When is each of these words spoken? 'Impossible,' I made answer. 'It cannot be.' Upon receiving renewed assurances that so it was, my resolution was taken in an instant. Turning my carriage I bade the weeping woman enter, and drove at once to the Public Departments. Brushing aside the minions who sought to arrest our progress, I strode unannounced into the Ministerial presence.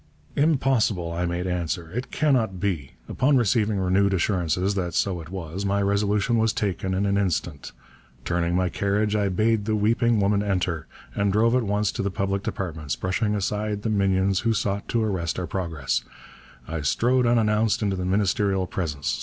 'Impossible,' 0.35 1.13
I 1.13 1.27
made 1.27 1.45
answer. 1.45 1.91
'It 1.91 2.09
cannot 2.09 2.59
be.' 2.59 2.93
Upon 3.07 3.37
receiving 3.37 3.77
renewed 3.77 4.15
assurances 4.15 4.73
that 4.73 4.95
so 4.95 5.21
it 5.21 5.29
was, 5.29 5.63
my 5.63 5.79
resolution 5.79 6.39
was 6.39 6.53
taken 6.53 6.95
in 6.95 7.05
an 7.05 7.19
instant. 7.19 7.71
Turning 8.25 8.55
my 8.55 8.67
carriage 8.67 9.15
I 9.15 9.29
bade 9.29 9.65
the 9.65 9.75
weeping 9.75 10.19
woman 10.19 10.41
enter, 10.41 10.87
and 11.13 11.31
drove 11.31 11.53
at 11.55 11.61
once 11.61 11.91
to 11.91 12.01
the 12.01 12.09
Public 12.09 12.41
Departments. 12.41 12.95
Brushing 12.95 13.35
aside 13.35 13.83
the 13.83 13.91
minions 13.91 14.39
who 14.39 14.55
sought 14.55 14.87
to 14.87 15.03
arrest 15.03 15.37
our 15.37 15.45
progress, 15.45 16.03
I 16.67 16.81
strode 16.81 17.27
unannounced 17.27 17.83
into 17.83 17.95
the 17.95 18.03
Ministerial 18.03 18.65
presence. 18.65 19.19